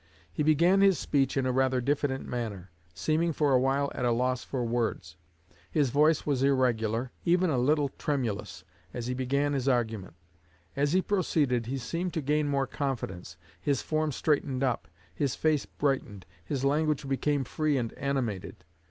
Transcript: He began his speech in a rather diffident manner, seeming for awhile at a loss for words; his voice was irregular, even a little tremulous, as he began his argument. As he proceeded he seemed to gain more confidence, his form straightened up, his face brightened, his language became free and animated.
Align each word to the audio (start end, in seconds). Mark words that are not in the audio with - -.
He 0.33 0.41
began 0.41 0.81
his 0.81 0.97
speech 0.97 1.37
in 1.37 1.45
a 1.45 1.51
rather 1.51 1.79
diffident 1.79 2.27
manner, 2.27 2.71
seeming 2.91 3.33
for 3.33 3.51
awhile 3.53 3.91
at 3.93 4.03
a 4.03 4.11
loss 4.11 4.43
for 4.43 4.65
words; 4.65 5.15
his 5.69 5.91
voice 5.91 6.25
was 6.25 6.41
irregular, 6.41 7.11
even 7.23 7.51
a 7.51 7.57
little 7.59 7.89
tremulous, 7.89 8.63
as 8.95 9.05
he 9.05 9.13
began 9.13 9.53
his 9.53 9.67
argument. 9.67 10.15
As 10.75 10.93
he 10.93 11.03
proceeded 11.03 11.67
he 11.67 11.77
seemed 11.77 12.15
to 12.15 12.21
gain 12.23 12.47
more 12.47 12.65
confidence, 12.65 13.37
his 13.61 13.83
form 13.83 14.11
straightened 14.11 14.63
up, 14.63 14.87
his 15.13 15.35
face 15.35 15.67
brightened, 15.67 16.25
his 16.43 16.65
language 16.65 17.07
became 17.07 17.43
free 17.43 17.77
and 17.77 17.93
animated. 17.93 18.65